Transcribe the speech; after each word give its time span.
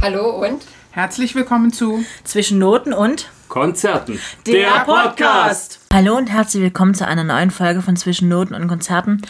Hallo 0.00 0.30
und 0.46 0.64
Herzlich 0.92 1.34
willkommen 1.34 1.72
zu 1.72 2.04
Zwischen 2.24 2.58
Noten 2.58 2.92
und 2.92 3.28
Konzerten. 3.48 4.20
der 4.46 4.84
Podcast. 4.84 5.80
Hallo 5.92 6.16
und 6.16 6.28
herzlich 6.30 6.62
willkommen 6.62 6.94
zu 6.94 7.06
einer 7.06 7.24
neuen 7.24 7.50
Folge 7.50 7.82
von 7.82 7.96
Zwischen 7.96 8.28
Noten 8.28 8.54
und 8.54 8.68
Konzerten. 8.68 9.22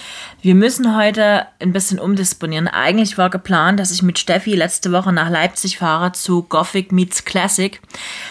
Wir 0.43 0.55
müssen 0.55 0.97
heute 0.97 1.47
ein 1.61 1.73
bisschen 1.73 1.99
umdisponieren. 1.99 2.69
Eigentlich 2.69 3.17
war 3.17 3.31
geplant, 3.31 3.81
dass 3.81 3.91
ich 3.91 4.03
mit 4.03 4.19
Steffi 4.19 4.55
letzte 4.57 4.93
Woche 4.93 5.13
nach 5.13 5.31
Leipzig 5.31 5.79
fahre 5.79 6.13
zu 6.13 6.43
Gothic 6.43 6.93
Meets 6.93 7.25
Classic. 7.25 7.81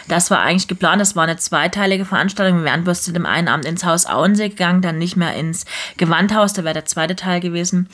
Das 0.08 0.30
war 0.32 0.40
eigentlich 0.42 0.68
geplant. 0.68 1.02
Das 1.02 1.16
war 1.16 1.24
eine 1.24 1.38
zweiteilige 1.38 2.06
Veranstaltung. 2.06 2.60
Wir 2.60 2.66
wären 2.66 2.84
bloß 2.84 3.04
zu 3.04 3.14
dem 3.14 3.26
einen 3.26 3.48
Abend 3.48 3.66
ins 3.66 3.84
Haus 3.86 4.06
Auensee 4.06 4.50
gegangen, 4.50 4.82
dann 4.82 5.00
nicht 5.00 5.18
mehr 5.18 5.34
ins 5.36 5.66
Gewandhaus. 5.98 6.54
Da 6.54 6.64
wäre 6.64 6.74
der 6.76 6.86
zweite 6.86 7.16
Teil 7.16 7.40
gewesen. 7.40 7.90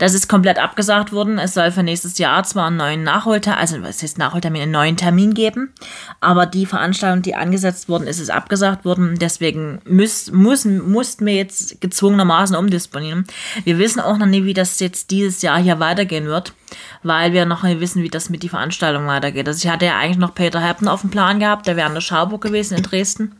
Das 0.00 0.14
ist 0.14 0.28
komplett 0.28 0.58
abgesagt 0.58 1.12
worden. 1.12 1.38
Es 1.38 1.52
soll 1.52 1.70
für 1.70 1.82
nächstes 1.82 2.16
Jahr 2.16 2.42
zwar 2.44 2.68
einen 2.68 2.78
neuen 2.78 3.04
Nachholtermin, 3.04 3.60
also 3.60 3.76
es 3.82 4.02
ist 4.02 4.16
Nachholtermin, 4.16 4.62
einen 4.62 4.72
neuen 4.72 4.96
Termin 4.96 5.34
geben, 5.34 5.74
aber 6.20 6.46
die 6.46 6.64
Veranstaltung, 6.64 7.20
die 7.20 7.34
angesetzt 7.34 7.86
worden 7.90 8.06
ist, 8.06 8.18
ist 8.18 8.30
abgesagt 8.30 8.86
worden. 8.86 9.18
Deswegen 9.20 9.82
müß, 9.84 10.32
muss, 10.32 10.64
mussten 10.64 11.26
wir 11.26 11.34
jetzt 11.34 11.82
gezwungenermaßen 11.82 12.56
umdisponieren. 12.56 13.26
Wir 13.64 13.76
wissen 13.76 14.00
auch 14.00 14.16
noch 14.16 14.24
nicht, 14.24 14.46
wie 14.46 14.54
das 14.54 14.80
jetzt 14.80 15.10
dieses 15.10 15.42
Jahr 15.42 15.58
hier 15.58 15.80
weitergehen 15.80 16.24
wird, 16.24 16.54
weil 17.02 17.34
wir 17.34 17.44
noch 17.44 17.62
nicht 17.62 17.80
wissen, 17.80 18.02
wie 18.02 18.08
das 18.08 18.30
mit 18.30 18.42
die 18.42 18.48
Veranstaltung 18.48 19.06
weitergeht. 19.06 19.46
Also 19.46 19.62
ich 19.62 19.70
hatte 19.70 19.84
ja 19.84 19.98
eigentlich 19.98 20.16
noch 20.16 20.34
Peter 20.34 20.66
Heppen 20.66 20.88
auf 20.88 21.02
dem 21.02 21.10
Plan 21.10 21.40
gehabt, 21.40 21.66
der 21.66 21.76
wäre 21.76 21.86
an 21.86 21.94
der 21.94 22.00
Schauburg 22.00 22.40
gewesen 22.40 22.78
in 22.78 22.84
Dresden. 22.84 23.36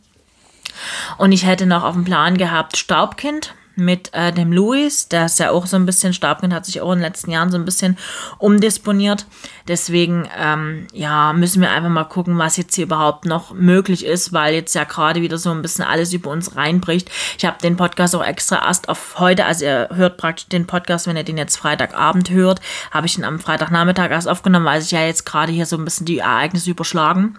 Und 1.17 1.31
ich 1.31 1.43
hätte 1.43 1.65
noch 1.65 1.83
auf 1.83 1.95
dem 1.95 2.03
Plan 2.03 2.37
gehabt 2.37 2.77
Staubkind 2.77 3.55
mit 3.75 4.13
äh, 4.13 4.31
dem 4.31 4.51
Louis, 4.51 5.07
der 5.07 5.25
ist 5.25 5.39
ja 5.39 5.51
auch 5.51 5.65
so 5.65 5.75
ein 5.75 5.85
bisschen, 5.85 6.13
Staubkind 6.13 6.53
hat 6.53 6.65
sich 6.65 6.81
auch 6.81 6.91
in 6.91 6.99
den 6.99 7.05
letzten 7.05 7.31
Jahren 7.31 7.51
so 7.51 7.57
ein 7.57 7.65
bisschen 7.65 7.97
umdisponiert. 8.37 9.25
Deswegen, 9.67 10.27
ähm, 10.37 10.87
ja, 10.93 11.33
müssen 11.33 11.61
wir 11.61 11.71
einfach 11.71 11.89
mal 11.89 12.03
gucken, 12.03 12.37
was 12.37 12.57
jetzt 12.57 12.75
hier 12.75 12.85
überhaupt 12.85 13.25
noch 13.25 13.53
möglich 13.53 14.05
ist, 14.05 14.33
weil 14.33 14.53
jetzt 14.53 14.75
ja 14.75 14.83
gerade 14.83 15.21
wieder 15.21 15.37
so 15.37 15.51
ein 15.51 15.61
bisschen 15.61 15.85
alles 15.85 16.13
über 16.13 16.29
uns 16.29 16.55
reinbricht. 16.55 17.09
Ich 17.37 17.45
habe 17.45 17.57
den 17.61 17.77
Podcast 17.77 18.15
auch 18.15 18.25
extra 18.25 18.65
erst 18.65 18.89
auf 18.89 19.19
heute, 19.19 19.45
also 19.45 19.65
ihr 19.65 19.89
hört 19.93 20.17
praktisch 20.17 20.47
den 20.47 20.67
Podcast, 20.67 21.07
wenn 21.07 21.17
ihr 21.17 21.23
den 21.23 21.37
jetzt 21.37 21.57
Freitagabend 21.57 22.29
hört, 22.29 22.59
habe 22.91 23.07
ich 23.07 23.17
ihn 23.17 23.23
am 23.23 23.39
Freitagnachmittag 23.39 24.11
erst 24.11 24.27
aufgenommen, 24.27 24.65
weil 24.65 24.81
sich 24.81 24.91
ja 24.91 25.05
jetzt 25.05 25.25
gerade 25.25 25.51
hier 25.51 25.65
so 25.65 25.77
ein 25.77 25.85
bisschen 25.85 26.05
die 26.05 26.19
Ereignisse 26.19 26.71
überschlagen 26.71 27.37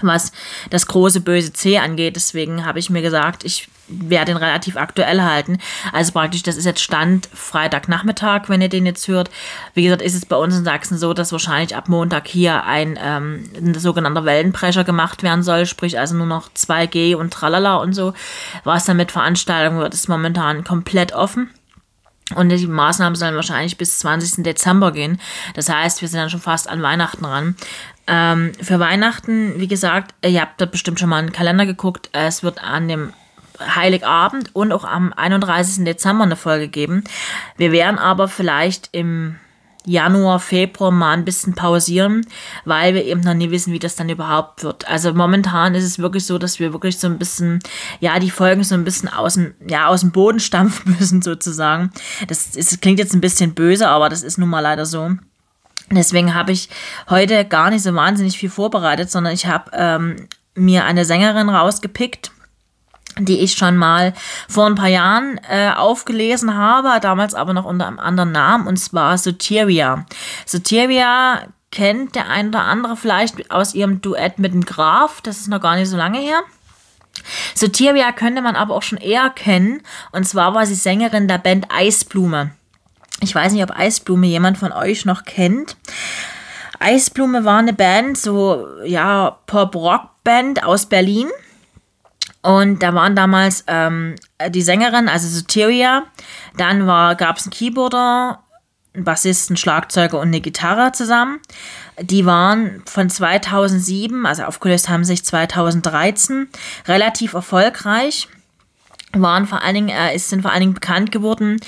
was 0.00 0.32
das 0.70 0.86
große 0.86 1.20
böse 1.20 1.52
C 1.52 1.78
angeht. 1.78 2.16
Deswegen 2.16 2.64
habe 2.64 2.78
ich 2.78 2.88
mir 2.88 3.02
gesagt, 3.02 3.44
ich 3.44 3.68
werde 3.88 4.32
den 4.32 4.36
relativ 4.36 4.76
aktuell 4.76 5.22
halten. 5.22 5.58
Also 5.92 6.12
praktisch, 6.12 6.42
das 6.42 6.56
ist 6.56 6.64
jetzt 6.64 6.80
Stand 6.80 7.28
Freitagnachmittag, 7.32 8.48
wenn 8.48 8.62
ihr 8.62 8.68
den 8.68 8.86
jetzt 8.86 9.06
hört. 9.08 9.30
Wie 9.74 9.82
gesagt, 9.82 10.02
ist 10.02 10.14
es 10.14 10.26
bei 10.26 10.36
uns 10.36 10.56
in 10.56 10.64
Sachsen 10.64 10.98
so, 10.98 11.14
dass 11.14 11.32
wahrscheinlich 11.32 11.76
ab 11.76 11.88
Montag 11.88 12.26
hier 12.28 12.64
ein, 12.64 12.98
ähm, 13.02 13.50
ein 13.56 13.74
sogenannter 13.74 14.24
Wellenbrecher 14.24 14.84
gemacht 14.84 15.22
werden 15.22 15.42
soll, 15.42 15.66
sprich 15.66 15.98
also 15.98 16.14
nur 16.14 16.26
noch 16.26 16.50
2G 16.50 17.16
und 17.16 17.32
tralala 17.32 17.76
und 17.76 17.92
so. 17.92 18.14
Was 18.64 18.84
dann 18.84 18.96
mit 18.96 19.12
Veranstaltungen 19.12 19.80
wird, 19.80 19.94
ist 19.94 20.08
momentan 20.08 20.64
komplett 20.64 21.12
offen. 21.12 21.50
Und 22.34 22.48
die 22.48 22.66
Maßnahmen 22.66 23.16
sollen 23.16 23.34
wahrscheinlich 23.34 23.76
bis 23.76 23.98
20. 23.98 24.42
Dezember 24.42 24.92
gehen. 24.92 25.20
Das 25.54 25.68
heißt, 25.68 26.00
wir 26.00 26.08
sind 26.08 26.20
dann 26.20 26.30
schon 26.30 26.40
fast 26.40 26.68
an 26.68 26.82
Weihnachten 26.82 27.24
ran. 27.24 27.56
Ähm, 28.06 28.52
für 28.60 28.80
Weihnachten, 28.80 29.60
wie 29.60 29.68
gesagt, 29.68 30.14
ihr 30.24 30.40
habt 30.40 30.60
da 30.60 30.66
bestimmt 30.66 30.98
schon 30.98 31.08
mal 31.08 31.18
einen 31.18 31.32
Kalender 31.32 31.66
geguckt. 31.66 32.08
Es 32.12 32.42
wird 32.42 32.62
an 32.62 32.88
dem 32.88 33.12
Heiligabend 33.74 34.54
und 34.54 34.72
auch 34.72 34.84
am 34.84 35.12
31. 35.12 35.84
Dezember 35.84 36.24
eine 36.24 36.36
Folge 36.36 36.68
geben. 36.68 37.04
Wir 37.56 37.72
werden 37.72 37.98
aber 37.98 38.28
vielleicht 38.28 38.88
im 38.92 39.36
Januar, 39.84 40.38
Februar 40.38 40.90
mal 40.90 41.12
ein 41.12 41.24
bisschen 41.24 41.54
pausieren, 41.54 42.24
weil 42.64 42.94
wir 42.94 43.04
eben 43.04 43.20
noch 43.20 43.34
nie 43.34 43.50
wissen, 43.50 43.72
wie 43.72 43.78
das 43.78 43.96
dann 43.96 44.08
überhaupt 44.08 44.62
wird. 44.62 44.88
Also 44.88 45.12
momentan 45.12 45.74
ist 45.74 45.84
es 45.84 45.98
wirklich 45.98 46.24
so, 46.24 46.38
dass 46.38 46.60
wir 46.60 46.72
wirklich 46.72 46.98
so 46.98 47.08
ein 47.08 47.18
bisschen, 47.18 47.58
ja, 48.00 48.18
die 48.18 48.30
Folgen 48.30 48.62
so 48.62 48.74
ein 48.74 48.84
bisschen 48.84 49.08
aus 49.08 49.34
dem, 49.34 49.54
ja, 49.66 49.88
aus 49.88 50.00
dem 50.00 50.12
Boden 50.12 50.40
stampfen 50.40 50.96
müssen 50.98 51.22
sozusagen. 51.22 51.90
Das, 52.28 52.54
ist, 52.54 52.72
das 52.72 52.80
klingt 52.80 52.98
jetzt 52.98 53.14
ein 53.14 53.20
bisschen 53.20 53.54
böse, 53.54 53.88
aber 53.88 54.08
das 54.08 54.22
ist 54.22 54.38
nun 54.38 54.48
mal 54.48 54.60
leider 54.60 54.86
so. 54.86 55.10
Deswegen 55.90 56.34
habe 56.34 56.52
ich 56.52 56.68
heute 57.10 57.44
gar 57.44 57.70
nicht 57.70 57.82
so 57.82 57.92
wahnsinnig 57.94 58.38
viel 58.38 58.50
vorbereitet, 58.50 59.10
sondern 59.10 59.34
ich 59.34 59.46
habe 59.46 59.70
ähm, 59.74 60.28
mir 60.54 60.84
eine 60.84 61.04
Sängerin 61.04 61.48
rausgepickt, 61.48 62.30
die 63.18 63.40
ich 63.40 63.54
schon 63.54 63.76
mal 63.76 64.14
vor 64.48 64.66
ein 64.66 64.74
paar 64.74 64.88
Jahren 64.88 65.38
äh, 65.48 65.70
aufgelesen 65.70 66.54
habe, 66.54 66.98
damals 67.00 67.34
aber 67.34 67.52
noch 67.52 67.64
unter 67.64 67.86
einem 67.86 67.98
anderen 67.98 68.32
Namen, 68.32 68.66
und 68.66 68.76
zwar 68.76 69.18
Soteria. 69.18 70.06
Soteria 70.46 71.42
kennt 71.70 72.14
der 72.14 72.28
ein 72.28 72.48
oder 72.48 72.62
andere 72.62 72.96
vielleicht 72.96 73.50
aus 73.50 73.74
ihrem 73.74 74.00
Duett 74.00 74.38
mit 74.38 74.52
dem 74.52 74.64
Graf, 74.64 75.20
das 75.20 75.38
ist 75.38 75.48
noch 75.48 75.60
gar 75.60 75.76
nicht 75.76 75.88
so 75.88 75.96
lange 75.96 76.18
her. 76.18 76.42
Soteria 77.54 78.12
könnte 78.12 78.42
man 78.42 78.56
aber 78.56 78.74
auch 78.74 78.82
schon 78.82 78.98
eher 78.98 79.30
kennen, 79.30 79.82
und 80.12 80.26
zwar 80.26 80.54
war 80.54 80.66
sie 80.66 80.74
Sängerin 80.74 81.28
der 81.28 81.38
Band 81.38 81.66
Eisblume. 81.70 82.52
Ich 83.20 83.34
weiß 83.34 83.52
nicht, 83.52 83.62
ob 83.62 83.78
Eisblume 83.78 84.26
jemand 84.26 84.58
von 84.58 84.72
euch 84.72 85.04
noch 85.04 85.24
kennt. 85.24 85.76
Eisblume 86.80 87.44
war 87.44 87.58
eine 87.58 87.72
Band, 87.72 88.18
so 88.18 88.66
ja, 88.84 89.38
Pop-Rock-Band 89.46 90.64
aus 90.64 90.86
Berlin. 90.86 91.28
Und 92.42 92.82
da 92.82 92.92
waren 92.94 93.14
damals 93.14 93.64
ähm, 93.68 94.16
die 94.48 94.62
Sängerin, 94.62 95.08
also 95.08 95.28
Soteria. 95.28 96.04
Dann 96.56 96.86
gab 96.86 97.36
es 97.36 97.44
einen 97.44 97.52
Keyboarder, 97.52 98.42
einen 98.94 99.04
Bassisten, 99.04 99.56
Schlagzeuger 99.56 100.18
und 100.18 100.28
eine 100.28 100.40
Gitarre 100.40 100.92
zusammen. 100.92 101.40
Die 102.00 102.26
waren 102.26 102.82
von 102.86 103.08
2007, 103.08 104.26
also 104.26 104.42
aufgelöst 104.42 104.88
haben 104.88 105.04
sich 105.04 105.24
2013, 105.24 106.48
relativ 106.88 107.34
erfolgreich. 107.34 108.28
Waren 109.14 109.46
vor 109.46 109.62
allen 109.62 109.74
Dingen, 109.74 109.88
äh, 109.90 110.18
sind 110.18 110.42
vor 110.42 110.50
allen 110.50 110.60
Dingen 110.60 110.74
bekannt 110.74 111.12
geworden 111.12 111.60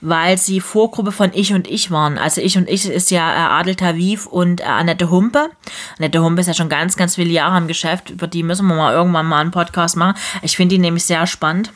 weil 0.00 0.38
sie 0.38 0.60
Vorgruppe 0.60 1.12
von 1.12 1.30
Ich 1.34 1.52
und 1.52 1.68
Ich 1.68 1.90
waren. 1.90 2.18
Also 2.18 2.40
Ich 2.40 2.56
und 2.56 2.68
Ich 2.68 2.88
ist 2.88 3.10
ja 3.10 3.32
äh, 3.32 3.60
Adel 3.60 3.74
Taviv 3.74 4.26
und 4.26 4.60
äh, 4.60 4.64
Annette 4.64 5.10
Humpe. 5.10 5.50
Annette 5.98 6.22
Humpe 6.22 6.40
ist 6.40 6.46
ja 6.46 6.54
schon 6.54 6.68
ganz, 6.68 6.96
ganz 6.96 7.16
viele 7.16 7.30
Jahre 7.30 7.58
im 7.58 7.68
Geschäft. 7.68 8.10
Über 8.10 8.26
die 8.26 8.42
müssen 8.42 8.66
wir 8.66 8.74
mal 8.74 8.92
irgendwann 8.92 9.26
mal 9.26 9.40
einen 9.40 9.50
Podcast 9.50 9.96
machen. 9.96 10.18
Ich 10.42 10.56
finde 10.56 10.76
die 10.76 10.80
nämlich 10.80 11.04
sehr 11.04 11.26
spannend. 11.26 11.72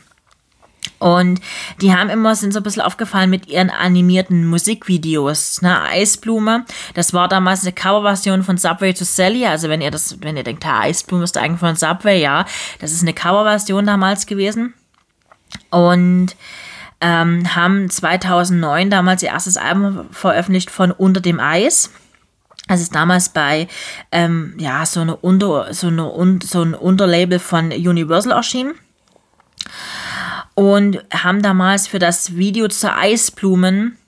Und 0.98 1.40
die 1.80 1.92
haben 1.92 2.10
immer, 2.10 2.34
sind 2.36 2.52
so 2.52 2.60
ein 2.60 2.62
bisschen 2.62 2.82
aufgefallen 2.82 3.30
mit 3.30 3.48
ihren 3.48 3.70
animierten 3.70 4.46
Musikvideos. 4.46 5.60
Ne? 5.62 5.82
Eisblume, 5.82 6.64
das 6.94 7.12
war 7.12 7.28
damals 7.28 7.62
eine 7.62 7.72
Coverversion 7.72 8.44
von 8.44 8.56
Subway 8.56 8.92
to 8.92 9.04
Sally. 9.04 9.46
Also 9.46 9.68
wenn 9.68 9.80
ihr 9.80 9.90
das, 9.90 10.20
wenn 10.20 10.36
ihr 10.36 10.44
denkt, 10.44 10.64
Eisblume 10.64 11.24
ist 11.24 11.36
eigentlich 11.36 11.60
von 11.60 11.76
Subway, 11.76 12.20
ja, 12.20 12.46
das 12.80 12.92
ist 12.92 13.02
eine 13.02 13.14
Coverversion 13.14 13.86
damals 13.86 14.26
gewesen. 14.26 14.74
Und 15.70 16.36
ähm, 17.02 17.54
haben 17.54 17.90
2009 17.90 18.88
damals 18.88 19.22
ihr 19.22 19.30
erstes 19.30 19.56
Album 19.56 20.06
veröffentlicht 20.12 20.70
von 20.70 20.92
Unter 20.92 21.20
dem 21.20 21.40
Eis. 21.40 21.90
Das 22.68 22.80
ist 22.80 22.94
damals 22.94 23.30
bei 23.30 23.66
ähm, 24.12 24.54
ja, 24.56 24.86
so, 24.86 25.00
eine 25.00 25.16
Unter, 25.16 25.74
so, 25.74 25.88
eine, 25.88 26.38
so 26.44 26.62
ein 26.62 26.74
Unterlabel 26.74 27.40
von 27.40 27.72
Universal 27.72 28.32
erschienen. 28.32 28.74
Und 30.54 31.04
haben 31.12 31.42
damals 31.42 31.88
für 31.88 31.98
das 31.98 32.36
Video 32.36 32.68
zur 32.68 32.96
Eisblumen 32.96 33.98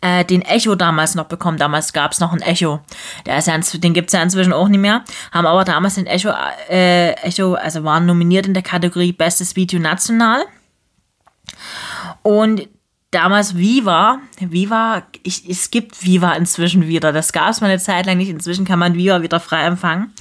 äh, 0.00 0.24
den 0.24 0.42
Echo 0.42 0.74
damals 0.74 1.14
noch 1.14 1.26
bekommen. 1.26 1.58
Damals 1.58 1.92
gab 1.92 2.12
es 2.12 2.20
noch 2.20 2.32
ein 2.32 2.40
Echo. 2.40 2.80
Der 3.26 3.36
ist 3.36 3.48
ja, 3.48 3.58
den 3.58 3.92
gibt 3.92 4.08
es 4.08 4.14
ja 4.14 4.22
inzwischen 4.22 4.52
auch 4.54 4.68
nicht 4.68 4.80
mehr. 4.80 5.04
Haben 5.30 5.46
aber 5.46 5.64
damals 5.64 5.96
den 5.96 6.06
Echo, 6.06 6.30
äh, 6.70 7.12
Echo, 7.22 7.54
also 7.54 7.84
waren 7.84 8.06
nominiert 8.06 8.46
in 8.46 8.54
der 8.54 8.62
Kategorie 8.62 9.12
Bestes 9.12 9.56
Video 9.56 9.78
National. 9.78 10.46
Und 12.22 12.68
damals 13.12 13.56
Viva, 13.56 14.18
Viva, 14.40 15.02
ich, 15.22 15.48
es 15.48 15.70
gibt 15.70 16.04
Viva 16.04 16.32
inzwischen 16.32 16.88
wieder. 16.88 17.12
Das 17.12 17.32
gab 17.32 17.50
es 17.50 17.60
mal 17.60 17.68
eine 17.68 17.78
Zeit 17.78 18.06
lang 18.06 18.16
nicht. 18.16 18.30
Inzwischen 18.30 18.64
kann 18.64 18.78
man 18.78 18.94
Viva 18.94 19.22
wieder 19.22 19.38
frei 19.38 19.64
empfangen. 19.64 20.12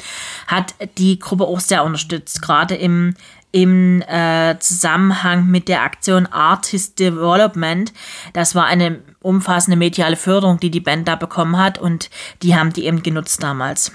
Hat 0.48 0.76
die 0.98 1.18
Gruppe 1.18 1.46
auch 1.46 1.60
sehr 1.60 1.84
unterstützt, 1.84 2.42
gerade 2.42 2.76
im, 2.76 3.16
im 3.52 4.02
äh, 4.02 4.60
Zusammenhang 4.60 5.48
mit 5.48 5.68
der 5.68 5.84
Aktion 5.84 6.28
Artist 6.28 7.00
Development. 7.00 7.94
Das 8.34 8.56
war 8.56 8.66
eine 8.66 9.00
umfassende 9.22 9.78
mediale 9.78 10.18
Förderung, 10.18 10.60
die 10.60 10.72
die 10.72 10.80
Band 10.80 11.08
da 11.08 11.16
bekommen 11.16 11.58
hat 11.58 11.78
und 11.80 12.10
die 12.44 12.56
haben 12.56 12.74
die 12.74 12.86
eben 12.86 13.04
genutzt 13.04 13.42
damals. 13.42 13.94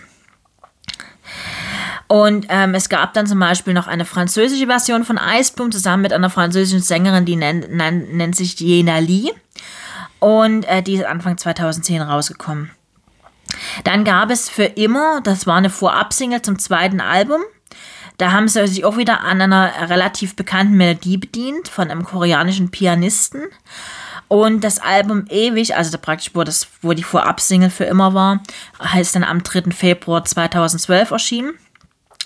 Und 2.08 2.46
ähm, 2.50 2.74
es 2.74 2.88
gab 2.88 3.14
dann 3.14 3.26
zum 3.26 3.40
Beispiel 3.40 3.74
noch 3.74 3.88
eine 3.88 4.04
französische 4.04 4.66
Version 4.66 5.04
von 5.04 5.18
Eisblum 5.18 5.72
zusammen 5.72 6.02
mit 6.02 6.12
einer 6.12 6.30
französischen 6.30 6.80
Sängerin, 6.80 7.24
die 7.24 7.36
nennt, 7.36 7.70
nennt, 7.72 8.14
nennt 8.14 8.36
sich 8.36 8.58
Jena 8.60 8.98
Lee. 8.98 9.32
Und 10.20 10.64
äh, 10.64 10.82
die 10.82 10.94
ist 10.94 11.04
Anfang 11.04 11.36
2010 11.36 12.02
rausgekommen. 12.02 12.70
Dann 13.84 14.04
gab 14.04 14.30
es 14.30 14.48
für 14.48 14.64
immer, 14.64 15.20
das 15.22 15.46
war 15.46 15.56
eine 15.56 15.70
Vorab-Single 15.70 16.42
zum 16.42 16.58
zweiten 16.58 17.00
Album. 17.00 17.42
Da 18.18 18.32
haben 18.32 18.48
sie 18.48 18.66
sich 18.66 18.84
auch 18.84 18.96
wieder 18.96 19.22
an 19.22 19.40
einer 19.40 19.90
relativ 19.90 20.36
bekannten 20.36 20.76
Melodie 20.76 21.18
bedient 21.18 21.68
von 21.68 21.90
einem 21.90 22.04
koreanischen 22.04 22.70
Pianisten. 22.70 23.42
Und 24.28 24.64
das 24.64 24.78
Album 24.78 25.26
Ewig, 25.28 25.76
also 25.76 25.96
praktisch, 25.98 26.30
wo, 26.34 26.42
das, 26.42 26.68
wo 26.82 26.94
die 26.94 27.04
Vorab-Single 27.04 27.70
für 27.70 27.84
immer 27.84 28.14
war, 28.14 28.40
heißt 28.82 29.14
dann 29.14 29.22
am 29.22 29.42
3. 29.42 29.70
Februar 29.70 30.24
2012 30.24 31.10
erschienen 31.10 31.54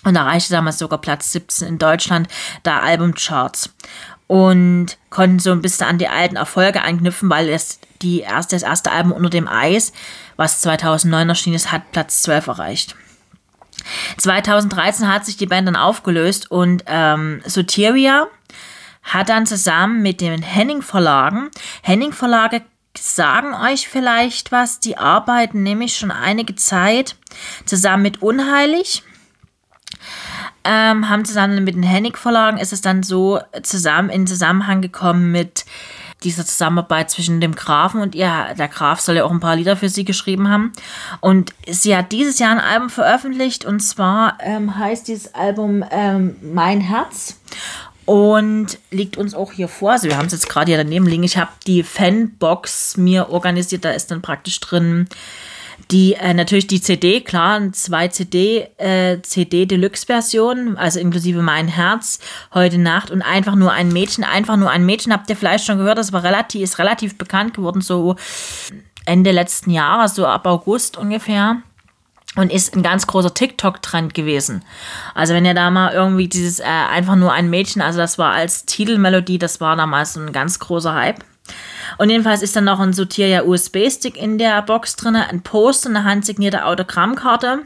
und 0.05 0.17
erreichte 0.17 0.53
damals 0.53 0.79
sogar 0.79 1.01
Platz 1.01 1.33
17 1.33 1.69
in 1.69 1.79
Deutschland 1.79 2.29
der 2.65 2.83
Albumcharts 2.83 3.71
und 4.27 4.97
konnten 5.11 5.41
so 5.41 5.51
ein 5.53 5.63
bisschen 5.63 5.87
an 5.87 5.99
die 5.99 6.09
alten 6.09 6.37
Erfolge 6.37 6.83
anknüpfen, 6.83 7.29
weil 7.29 7.49
es 7.49 7.81
die 8.01 8.21
erste, 8.21 8.57
das 8.57 8.63
erste 8.63 8.93
Album 8.93 9.13
Unter 9.13 9.31
dem 9.31 9.49
Eis, 9.49 9.93
was 10.37 10.61
2009 10.61 11.29
erschienen 11.29 11.57
ist, 11.57 11.73
hat 11.73 11.93
Platz 11.93 12.23
12 12.23 12.47
erreicht. 12.47 12.97
2013 14.19 15.13
hat 15.13 15.27
sich 15.27 15.37
die 15.37 15.47
Band 15.47 15.67
dann 15.67 15.77
aufgelöst 15.77 16.51
und 16.51 16.85
ähm, 16.87 17.43
Soteria 17.45 18.29
hat 19.03 19.29
dann 19.29 19.47
zusammen 19.47 20.03
mit 20.03 20.21
den 20.21 20.43
Henning 20.43 20.83
Verlagen, 20.83 21.51
Henning 21.83 22.13
Verlage 22.13 22.63
sagen 22.99 23.55
euch 23.55 23.89
vielleicht 23.89 24.53
was, 24.53 24.81
die 24.81 24.97
arbeiten 24.97 25.63
nämlich 25.63 25.97
schon 25.97 26.11
einige 26.11 26.55
Zeit 26.55 27.17
zusammen 27.65 28.03
mit 28.03 28.23
Unheilig. 28.23 29.03
Ähm, 30.65 31.09
haben 31.09 31.25
zusammen 31.25 31.65
mit 31.65 31.75
den 31.75 31.83
Hennig 31.83 32.19
Verlagen 32.19 32.59
ist 32.59 32.73
es 32.73 32.83
dann 32.83 33.03
so 33.03 33.41
zusammen 33.63 34.11
in 34.11 34.27
Zusammenhang 34.27 34.83
gekommen 34.83 35.33
mit 35.33 35.65
dieser 36.23 36.45
Zusammenarbeit 36.45 37.11
zwischen 37.11 37.41
dem 37.41 37.55
Grafen 37.55 38.01
und 38.01 38.15
ihr. 38.15 38.55
Der 38.59 38.69
Graf 38.69 39.01
soll 39.01 39.17
ja 39.17 39.25
auch 39.25 39.31
ein 39.31 39.41
paar 39.41 39.57
Lieder 39.57 39.77
für 39.77 39.89
sie 39.89 40.05
geschrieben 40.05 40.51
haben. 40.51 40.73
Und 41.21 41.55
sie 41.67 41.97
hat 41.97 42.13
dieses 42.13 42.39
Jahr 42.39 42.53
ein 42.53 42.61
Album 42.61 42.91
veröffentlicht 42.91 43.65
und 43.65 43.81
zwar 43.81 44.39
ähm, 44.41 44.77
heißt 44.77 45.09
dieses 45.09 45.35
Album 45.35 45.85
ähm, 45.91 46.37
Mein 46.43 46.81
Herz 46.81 47.41
und 48.05 48.79
liegt 48.91 49.17
uns 49.17 49.35
auch 49.35 49.53
hier 49.53 49.69
vor. 49.69 49.93
Also 49.93 50.09
wir 50.09 50.17
haben 50.17 50.27
es 50.27 50.33
jetzt 50.33 50.49
gerade 50.49 50.67
hier 50.71 50.79
daneben 50.79 51.07
liegen. 51.07 51.23
Ich 51.23 51.39
habe 51.39 51.51
die 51.67 51.83
Fanbox 51.83 52.97
mir 52.97 53.31
organisiert. 53.31 53.85
Da 53.85 53.91
ist 53.93 54.11
dann 54.11 54.21
praktisch 54.21 54.61
drin 54.61 55.09
die 55.91 56.15
äh, 56.15 56.35
natürlich 56.35 56.67
die 56.67 56.81
CD, 56.81 57.21
klar, 57.21 57.73
zwei 57.73 58.09
CD, 58.09 58.69
äh, 58.79 59.21
CD 59.23 59.67
Deluxe 59.67 60.07
Version, 60.07 60.77
also 60.77 61.01
inklusive 61.01 61.43
Mein 61.43 61.69
Herz, 61.69 62.19
heute 62.55 62.79
Nacht 62.79 63.11
und 63.11 63.23
einfach 63.23 63.55
nur 63.55 63.73
ein 63.73 63.93
Mädchen, 63.93 64.25
einfach 64.25 64.57
nur 64.57 64.71
ein 64.71 64.87
Mädchen. 64.87 65.13
Habt 65.13 65.31
ihr 65.31 65.37
vielleicht 65.37 65.65
schon 65.65 65.79
gehört? 65.79 65.99
Das 65.99 66.13
war 66.13 66.23
relativ, 66.23 66.63
ist 66.63 66.79
relativ 66.79 67.19
bekannt 67.19 67.55
geworden, 67.55 67.81
so 67.81 68.17
Ende 69.07 69.33
letzten 69.33 69.71
Jahres, 69.71 70.15
so 70.15 70.27
ab 70.27 70.47
August 70.47 70.97
ungefähr 70.97 71.63
und 72.37 72.53
ist 72.53 72.77
ein 72.77 72.83
ganz 72.83 73.07
großer 73.07 73.35
TikTok-Trend 73.35 74.15
gewesen. 74.15 74.63
Also 75.15 75.35
wenn 75.35 75.45
ihr 75.45 75.55
da 75.55 75.71
mal 75.71 75.93
irgendwie 75.93 76.29
dieses 76.29 76.61
äh, 76.61 76.65
einfach 76.65 77.17
nur 77.17 77.33
ein 77.33 77.51
Mädchen, 77.51 77.83
also 77.83 77.99
das 77.99 78.19
war 78.19 78.33
als 78.33 78.67
Titelmelodie, 78.67 79.39
das 79.39 79.61
war 79.61 79.77
damals 79.77 80.17
ein 80.17 80.33
ganz 80.33 80.59
großer 80.59 80.95
Hype. 80.95 81.25
Und 81.99 82.11
jedenfalls 82.11 82.43
ist 82.43 82.57
dann 82.57 82.65
noch 82.65 82.81
ein 82.81 82.93
Sotiria 82.93 83.43
USB-Stick 83.43 84.17
in 84.17 84.39
der 84.39 84.63
Box 84.63 84.97
drin, 84.97 85.17
ein 85.17 85.43
Poster, 85.43 85.89
eine 85.89 86.05
handsignierte 86.05 86.65
Autogrammkarte 86.65 87.61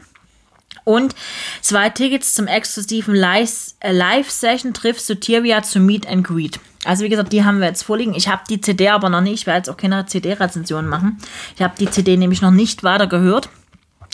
und 0.85 1.15
zwei 1.61 1.89
Tickets 1.89 2.33
zum 2.33 2.47
exklusiven 2.47 3.15
äh, 3.15 3.91
Live-Session 3.91 4.73
trifft 4.73 5.01
Sotiria 5.01 5.63
zu 5.63 5.79
Meet 5.79 6.07
and 6.07 6.25
Greet. 6.25 6.59
Also 6.85 7.03
wie 7.03 7.09
gesagt, 7.09 7.33
die 7.33 7.43
haben 7.43 7.59
wir 7.59 7.67
jetzt 7.67 7.83
vorliegen. 7.83 8.13
Ich 8.13 8.27
habe 8.27 8.43
die 8.47 8.61
CD 8.61 8.89
aber 8.89 9.09
noch 9.09 9.21
nicht. 9.21 9.33
Ich 9.33 9.47
werde 9.47 9.57
jetzt 9.57 9.69
auch 9.69 9.77
keine 9.77 10.05
CD-Rezension 10.05 10.87
machen. 10.87 11.17
Ich 11.55 11.63
habe 11.63 11.73
die 11.79 11.89
CD 11.89 12.15
nämlich 12.15 12.41
noch 12.41 12.51
nicht 12.51 12.83
weiter 12.83 13.07
gehört. 13.07 13.49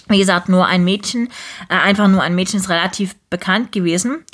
Wie 0.08 0.18
gesagt, 0.18 0.50
nur 0.50 0.66
ein 0.66 0.84
Mädchen, 0.84 1.28
äh, 1.70 1.76
einfach 1.76 2.08
nur 2.08 2.24
ein 2.24 2.36
Mädchen 2.36 2.60
ist 2.60 2.70
relativ 2.70 3.16
bekannt 3.30 3.72
gewesen. 3.72 4.26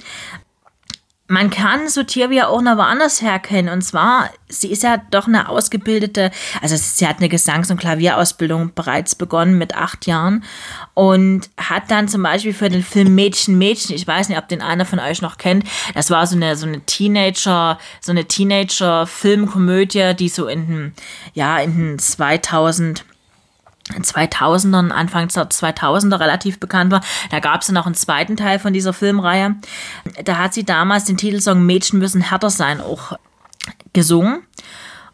Man 1.30 1.50
kann 1.50 1.90
Sotiria 1.90 2.48
auch 2.48 2.62
noch 2.62 2.78
woanders 2.78 3.22
herkennen. 3.22 3.72
Und 3.72 3.82
zwar, 3.82 4.30
sie 4.48 4.72
ist 4.72 4.84
ja 4.84 4.98
doch 5.12 5.28
eine 5.28 5.50
ausgebildete, 5.50 6.32
also 6.62 6.76
sie 6.78 7.06
hat 7.06 7.18
eine 7.18 7.28
Gesangs- 7.28 7.70
und 7.70 7.80
Klavierausbildung 7.80 8.74
bereits 8.74 9.14
begonnen 9.14 9.58
mit 9.58 9.76
acht 9.76 10.08
Jahren 10.08 10.46
und 10.94 11.50
hat 11.58 11.92
dann 11.92 12.08
zum 12.08 12.24
Beispiel 12.24 12.54
für 12.54 12.70
den 12.70 12.82
Film 12.82 13.14
Mädchen, 13.14 13.58
Mädchen, 13.58 13.96
ich 13.96 14.08
weiß 14.08 14.30
nicht, 14.30 14.38
ob 14.38 14.48
den 14.48 14.62
einer 14.62 14.86
von 14.86 15.00
euch 15.00 15.22
noch 15.22 15.38
kennt, 15.38 15.66
das 15.94 16.10
war 16.10 16.26
so 16.26 16.38
eine, 16.38 16.56
so 16.56 16.66
eine 16.66 16.80
Teenager, 16.82 17.78
so 18.00 18.12
eine 18.12 18.26
Teenager-Filmkomödie, 18.26 20.14
die 20.18 20.30
so 20.30 20.48
in 20.48 20.68
den, 20.68 20.94
ja, 21.34 21.60
in 21.60 21.76
den 21.76 22.00
2000 22.00 23.04
2000ern, 23.94 24.92
Anfang 24.92 25.28
der 25.30 25.50
2000er 25.50 26.20
relativ 26.20 26.60
bekannt 26.60 26.92
war. 26.92 27.02
Da 27.32 27.40
gab 27.40 27.62
es 27.62 27.72
noch 27.72 27.86
einen 27.86 27.96
zweiten 27.96 28.38
Teil 28.38 28.60
von 28.60 28.74
dieser 28.74 28.94
Filmreihe. 28.94 29.56
Da 30.24 30.38
hat 30.38 30.54
sie 30.54 30.64
damals 30.64 31.06
den 31.06 31.18
Titelsong 31.18 31.66
Mädchen 31.66 32.00
müssen 32.00 32.22
härter 32.22 32.50
sein 32.50 32.82
auch 32.82 33.14
gesungen. 33.94 34.44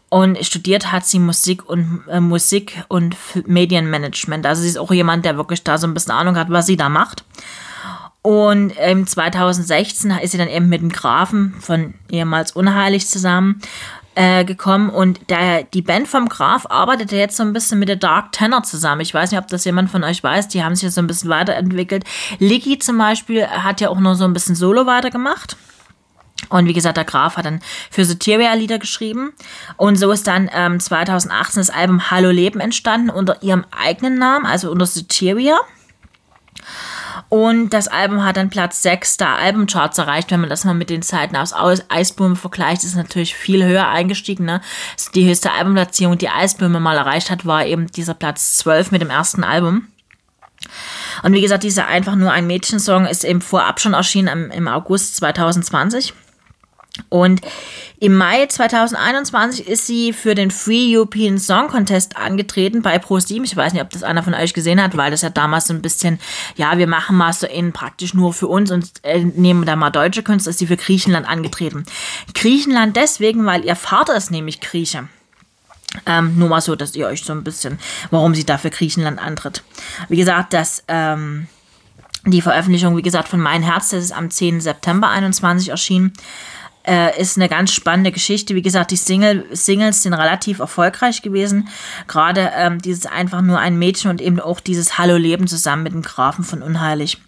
Und 0.08 0.44
studiert 0.44 0.92
hat 0.92 1.04
sie 1.04 1.18
Musik 1.18 1.68
und 1.68 2.04
äh, 2.08 2.20
Musik 2.20 2.84
und 2.88 3.16
Medienmanagement. 3.46 4.46
Also 4.46 4.62
sie 4.62 4.68
ist 4.68 4.78
auch 4.78 4.92
jemand, 4.92 5.24
der 5.24 5.36
wirklich 5.36 5.64
da 5.64 5.76
so 5.76 5.88
ein 5.88 5.94
bisschen 5.94 6.12
Ahnung 6.12 6.36
hat, 6.36 6.50
was 6.50 6.66
sie 6.66 6.76
da 6.76 6.88
macht. 6.88 7.24
Und 8.22 8.70
im 8.78 9.06
2016 9.06 10.12
ist 10.12 10.30
sie 10.30 10.38
dann 10.38 10.48
eben 10.48 10.68
mit 10.68 10.80
dem 10.80 10.90
Grafen 10.90 11.54
von 11.60 11.94
ehemals 12.10 12.52
Unheilig 12.52 13.06
zusammen 13.08 13.60
äh, 14.14 14.44
gekommen 14.44 14.90
und 14.90 15.30
der, 15.30 15.64
die 15.64 15.82
Band 15.82 16.08
vom 16.08 16.28
Graf 16.28 16.66
arbeitete 16.68 17.16
jetzt 17.16 17.36
so 17.36 17.42
ein 17.42 17.52
bisschen 17.52 17.78
mit 17.78 17.88
der 17.88 17.96
Dark 17.96 18.32
Tenor 18.32 18.62
zusammen. 18.62 19.00
Ich 19.00 19.12
weiß 19.12 19.30
nicht, 19.30 19.40
ob 19.40 19.48
das 19.48 19.64
jemand 19.64 19.90
von 19.90 20.04
euch 20.04 20.22
weiß, 20.22 20.48
die 20.48 20.62
haben 20.62 20.74
sich 20.74 20.84
jetzt 20.84 20.94
so 20.94 21.00
ein 21.00 21.06
bisschen 21.06 21.30
weiterentwickelt. 21.30 22.04
Licky 22.38 22.78
zum 22.78 22.98
Beispiel 22.98 23.46
hat 23.46 23.80
ja 23.80 23.88
auch 23.88 24.00
noch 24.00 24.14
so 24.14 24.24
ein 24.24 24.32
bisschen 24.32 24.54
Solo 24.54 24.86
weitergemacht. 24.86 25.56
Und 26.50 26.66
wie 26.66 26.72
gesagt, 26.72 26.96
der 26.96 27.04
Graf 27.04 27.36
hat 27.36 27.46
dann 27.46 27.60
für 27.90 28.04
Soteria 28.04 28.52
Lieder 28.54 28.78
geschrieben. 28.78 29.32
Und 29.76 29.96
so 29.96 30.10
ist 30.10 30.26
dann 30.26 30.50
ähm, 30.52 30.80
2018 30.80 31.60
das 31.60 31.70
Album 31.70 32.10
Hallo 32.10 32.30
Leben 32.30 32.60
entstanden 32.60 33.10
unter 33.10 33.42
ihrem 33.42 33.64
eigenen 33.70 34.18
Namen, 34.18 34.44
also 34.44 34.70
unter 34.70 34.86
Soteria. 34.86 35.58
Und 37.34 37.70
das 37.70 37.88
Album 37.88 38.22
hat 38.24 38.36
dann 38.36 38.48
Platz 38.48 38.80
6 38.82 39.16
der 39.16 39.30
Albumcharts 39.30 39.98
erreicht. 39.98 40.30
Wenn 40.30 40.38
man 40.38 40.50
das 40.50 40.64
mal 40.64 40.72
mit 40.72 40.88
den 40.88 41.02
Zeiten 41.02 41.34
aus 41.34 41.52
Eisblume 41.88 42.36
vergleicht, 42.36 42.84
ist 42.84 42.90
es 42.90 42.94
natürlich 42.94 43.34
viel 43.34 43.64
höher 43.64 43.88
eingestiegen. 43.88 44.44
Ne? 44.44 44.60
Die 45.16 45.28
höchste 45.28 45.50
Albumplatzierung, 45.50 46.16
die 46.16 46.28
Eisblume 46.28 46.78
mal 46.78 46.96
erreicht 46.96 47.30
hat, 47.30 47.44
war 47.44 47.66
eben 47.66 47.88
dieser 47.88 48.14
Platz 48.14 48.58
12 48.58 48.92
mit 48.92 49.02
dem 49.02 49.10
ersten 49.10 49.42
Album. 49.42 49.88
Und 51.24 51.32
wie 51.32 51.40
gesagt, 51.40 51.64
dieser 51.64 51.88
einfach 51.88 52.14
nur 52.14 52.30
ein 52.30 52.46
Mädchensong 52.46 53.04
ist 53.04 53.24
eben 53.24 53.40
vorab 53.40 53.80
schon 53.80 53.94
erschienen 53.94 54.28
im, 54.28 54.50
im 54.52 54.68
August 54.68 55.16
2020. 55.16 56.14
Und 57.08 57.40
im 57.98 58.16
Mai 58.16 58.46
2021 58.46 59.66
ist 59.66 59.86
sie 59.86 60.12
für 60.12 60.34
den 60.34 60.50
Free 60.50 60.96
European 60.96 61.38
Song 61.38 61.68
Contest 61.68 62.16
angetreten 62.16 62.82
bei 62.82 62.98
ProSieben. 62.98 63.44
Ich 63.44 63.56
weiß 63.56 63.72
nicht, 63.72 63.82
ob 63.82 63.90
das 63.90 64.04
einer 64.04 64.22
von 64.22 64.34
euch 64.34 64.54
gesehen 64.54 64.80
hat, 64.80 64.96
weil 64.96 65.10
das 65.10 65.22
ja 65.22 65.30
damals 65.30 65.66
so 65.66 65.74
ein 65.74 65.82
bisschen, 65.82 66.20
ja, 66.56 66.78
wir 66.78 66.86
machen 66.86 67.16
Master 67.16 67.50
in 67.50 67.72
praktisch 67.72 68.14
nur 68.14 68.32
für 68.32 68.46
uns 68.46 68.70
und 68.70 68.92
äh, 69.02 69.24
nehmen 69.24 69.64
da 69.64 69.74
mal 69.74 69.90
deutsche 69.90 70.22
Künstler, 70.22 70.50
ist 70.50 70.58
sie 70.58 70.68
für 70.68 70.76
Griechenland 70.76 71.28
angetreten. 71.28 71.84
Griechenland 72.34 72.96
deswegen, 72.96 73.44
weil 73.44 73.64
ihr 73.64 73.76
Vater 73.76 74.16
ist 74.16 74.30
nämlich 74.30 74.60
Grieche. 74.60 75.08
Ähm, 76.06 76.36
nur 76.38 76.48
mal 76.48 76.60
so, 76.60 76.76
dass 76.76 76.94
ihr 76.94 77.06
euch 77.06 77.22
so 77.22 77.32
ein 77.32 77.44
bisschen, 77.44 77.78
warum 78.10 78.34
sie 78.34 78.44
da 78.44 78.58
für 78.58 78.70
Griechenland 78.70 79.20
antritt. 79.20 79.62
Wie 80.08 80.16
gesagt, 80.16 80.52
das, 80.52 80.84
ähm, 80.88 81.46
die 82.26 82.40
Veröffentlichung, 82.40 82.96
wie 82.96 83.02
gesagt, 83.02 83.28
von 83.28 83.40
Mein 83.40 83.62
Herz, 83.62 83.90
das 83.90 84.04
ist 84.04 84.12
am 84.12 84.30
10. 84.30 84.60
September 84.60 85.08
21 85.08 85.68
erschienen. 85.68 86.12
Äh, 86.86 87.18
ist 87.18 87.38
eine 87.38 87.48
ganz 87.48 87.72
spannende 87.72 88.12
Geschichte. 88.12 88.54
Wie 88.54 88.62
gesagt, 88.62 88.90
die 88.90 88.96
Single, 88.96 89.46
Singles 89.52 90.02
sind 90.02 90.12
relativ 90.12 90.58
erfolgreich 90.58 91.22
gewesen. 91.22 91.68
Gerade 92.08 92.52
ähm, 92.54 92.80
dieses 92.82 93.06
einfach 93.06 93.40
nur 93.40 93.58
ein 93.58 93.78
Mädchen 93.78 94.10
und 94.10 94.20
eben 94.20 94.38
auch 94.38 94.60
dieses 94.60 94.98
Hallo 94.98 95.16
Leben 95.16 95.46
zusammen 95.46 95.82
mit 95.82 95.94
dem 95.94 96.02
Grafen 96.02 96.44
von 96.44 96.62
Unheilig. 96.62 97.18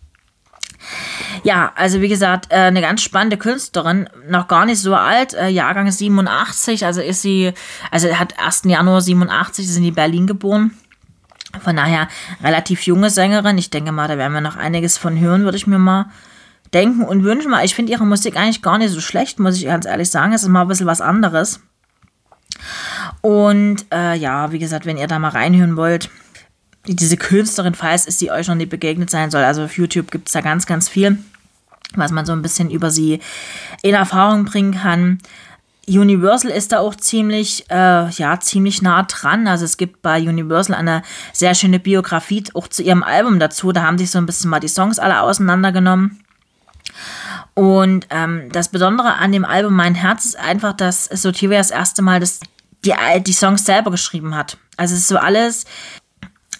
Ja, 1.42 1.72
also 1.74 2.00
wie 2.00 2.08
gesagt, 2.08 2.52
äh, 2.52 2.56
eine 2.56 2.80
ganz 2.80 3.02
spannende 3.02 3.36
Künstlerin, 3.36 4.08
noch 4.28 4.46
gar 4.46 4.66
nicht 4.66 4.80
so 4.80 4.94
alt, 4.94 5.34
äh, 5.34 5.48
Jahrgang 5.48 5.90
87, 5.90 6.84
also 6.84 7.00
ist 7.00 7.22
sie, 7.22 7.52
also 7.90 8.08
hat 8.14 8.38
1. 8.38 8.62
Januar 8.64 9.00
87, 9.00 9.64
ist 9.64 9.76
in 9.76 9.94
Berlin 9.94 10.26
geboren. 10.26 10.72
Von 11.62 11.76
daher 11.76 12.08
relativ 12.42 12.82
junge 12.82 13.08
Sängerin. 13.08 13.56
Ich 13.56 13.70
denke 13.70 13.90
mal, 13.90 14.08
da 14.08 14.18
werden 14.18 14.34
wir 14.34 14.42
noch 14.42 14.56
einiges 14.56 14.98
von 14.98 15.18
hören, 15.18 15.44
würde 15.44 15.56
ich 15.56 15.66
mir 15.66 15.78
mal 15.78 16.10
denken 16.74 17.02
und 17.02 17.24
wünschen. 17.24 17.52
Weil 17.52 17.64
ich 17.64 17.74
finde 17.74 17.92
ihre 17.92 18.06
Musik 18.06 18.36
eigentlich 18.36 18.62
gar 18.62 18.78
nicht 18.78 18.90
so 18.90 19.00
schlecht, 19.00 19.38
muss 19.38 19.56
ich 19.56 19.64
ganz 19.66 19.86
ehrlich 19.86 20.10
sagen. 20.10 20.32
Es 20.32 20.42
ist 20.42 20.48
mal 20.48 20.62
ein 20.62 20.68
bisschen 20.68 20.86
was 20.86 21.00
anderes. 21.00 21.60
Und 23.20 23.86
äh, 23.92 24.16
ja, 24.16 24.52
wie 24.52 24.58
gesagt, 24.58 24.86
wenn 24.86 24.96
ihr 24.96 25.06
da 25.06 25.18
mal 25.18 25.30
reinhören 25.30 25.76
wollt, 25.76 26.10
diese 26.86 27.16
Künstlerin, 27.16 27.74
falls 27.74 28.06
es 28.06 28.18
sie 28.18 28.30
euch 28.30 28.48
noch 28.48 28.54
nicht 28.54 28.70
begegnet 28.70 29.10
sein 29.10 29.30
soll, 29.30 29.42
also 29.42 29.64
auf 29.64 29.76
YouTube 29.76 30.10
gibt 30.10 30.28
es 30.28 30.32
da 30.32 30.40
ganz, 30.40 30.66
ganz 30.66 30.88
viel, 30.88 31.18
was 31.94 32.12
man 32.12 32.24
so 32.24 32.32
ein 32.32 32.42
bisschen 32.42 32.70
über 32.70 32.90
sie 32.90 33.20
in 33.82 33.94
Erfahrung 33.94 34.44
bringen 34.44 34.74
kann. 34.74 35.18
Universal 35.88 36.50
ist 36.50 36.72
da 36.72 36.80
auch 36.80 36.96
ziemlich, 36.96 37.64
äh, 37.70 38.08
ja, 38.10 38.40
ziemlich 38.40 38.82
nah 38.82 39.04
dran. 39.04 39.46
Also 39.46 39.64
es 39.64 39.76
gibt 39.76 40.02
bei 40.02 40.20
Universal 40.20 40.74
eine 40.74 41.02
sehr 41.32 41.54
schöne 41.54 41.78
Biografie 41.78 42.42
auch 42.54 42.66
zu 42.66 42.82
ihrem 42.82 43.04
Album 43.04 43.38
dazu. 43.38 43.70
Da 43.70 43.82
haben 43.82 43.98
sich 43.98 44.10
so 44.10 44.18
ein 44.18 44.26
bisschen 44.26 44.50
mal 44.50 44.58
die 44.58 44.68
Songs 44.68 44.98
alle 44.98 45.20
auseinandergenommen. 45.20 46.24
Und 47.56 48.06
ähm, 48.10 48.50
das 48.52 48.68
Besondere 48.68 49.14
an 49.14 49.32
dem 49.32 49.46
Album 49.46 49.74
Mein 49.74 49.94
Herz 49.94 50.26
ist 50.26 50.36
einfach, 50.36 50.74
dass 50.74 51.06
Sotiria 51.06 51.56
das 51.56 51.70
erste 51.70 52.02
Mal 52.02 52.20
das, 52.20 52.40
die, 52.84 52.92
die 53.26 53.32
Songs 53.32 53.64
selber 53.64 53.90
geschrieben 53.90 54.34
hat. 54.34 54.58
Also 54.76 54.94
es 54.94 55.00
ist 55.00 55.08
so 55.08 55.16
alles 55.16 55.64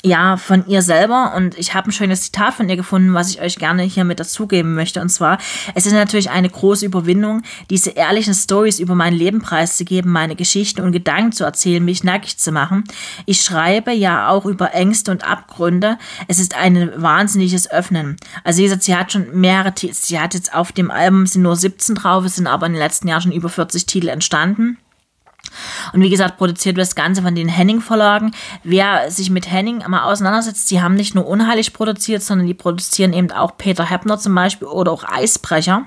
ja, 0.04 0.36
von 0.36 0.66
ihr 0.66 0.82
selber. 0.82 1.32
Und 1.36 1.58
ich 1.58 1.74
habe 1.74 1.88
ein 1.88 1.92
schönes 1.92 2.22
Zitat 2.22 2.54
von 2.54 2.68
ihr 2.68 2.76
gefunden, 2.76 3.14
was 3.14 3.30
ich 3.30 3.40
euch 3.40 3.56
gerne 3.56 3.82
hier 3.82 4.04
mit 4.04 4.20
dazugeben 4.20 4.74
möchte. 4.74 5.00
Und 5.00 5.08
zwar, 5.08 5.38
es 5.74 5.86
ist 5.86 5.92
natürlich 5.92 6.30
eine 6.30 6.48
große 6.48 6.86
Überwindung, 6.86 7.42
diese 7.70 7.90
ehrlichen 7.90 8.34
Stories 8.34 8.78
über 8.78 8.94
mein 8.94 9.14
Leben 9.14 9.40
preiszugeben, 9.40 10.10
meine 10.10 10.36
Geschichten 10.36 10.82
und 10.82 10.92
Gedanken 10.92 11.32
zu 11.32 11.44
erzählen, 11.44 11.84
mich 11.84 12.04
nackig 12.04 12.38
zu 12.38 12.52
machen. 12.52 12.84
Ich 13.24 13.42
schreibe 13.42 13.92
ja 13.92 14.28
auch 14.28 14.46
über 14.46 14.74
Ängste 14.74 15.10
und 15.10 15.26
Abgründe. 15.26 15.98
Es 16.28 16.38
ist 16.38 16.56
ein 16.56 16.92
wahnsinniges 16.96 17.70
Öffnen. 17.70 18.16
Also 18.44 18.62
gesagt, 18.62 18.82
sie 18.82 18.96
hat 18.96 19.12
schon 19.12 19.40
mehrere, 19.40 19.72
sie 19.76 20.20
hat 20.20 20.34
jetzt 20.34 20.54
auf 20.54 20.72
dem 20.72 20.90
Album 20.90 21.26
sind 21.26 21.42
nur 21.42 21.56
17 21.56 21.94
drauf, 21.94 22.24
es 22.24 22.36
sind 22.36 22.46
aber 22.46 22.66
in 22.66 22.72
den 22.72 22.80
letzten 22.80 23.08
Jahren 23.08 23.22
schon 23.22 23.32
über 23.32 23.48
40 23.48 23.86
Titel 23.86 24.08
entstanden. 24.08 24.78
Und 25.92 26.00
wie 26.02 26.10
gesagt, 26.10 26.38
produziert 26.38 26.76
wird 26.76 26.86
das 26.86 26.94
Ganze 26.94 27.22
von 27.22 27.34
den 27.34 27.48
Henning-Verlagen. 27.48 28.32
Wer 28.64 29.10
sich 29.10 29.30
mit 29.30 29.50
Henning 29.50 29.82
mal 29.88 30.04
auseinandersetzt, 30.04 30.70
die 30.70 30.80
haben 30.80 30.94
nicht 30.94 31.14
nur 31.14 31.26
unheilig 31.26 31.72
produziert, 31.72 32.22
sondern 32.22 32.46
die 32.46 32.54
produzieren 32.54 33.12
eben 33.12 33.30
auch 33.32 33.56
Peter 33.56 33.88
Heppner 33.88 34.18
zum 34.18 34.34
Beispiel 34.34 34.68
oder 34.68 34.92
auch 34.92 35.04
Eisbrecher. 35.04 35.86